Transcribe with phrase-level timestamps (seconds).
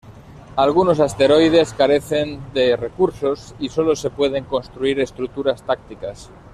[0.55, 6.31] Algunos asteroides carecen de recursos y solo se pueden construir estructuras tácticas.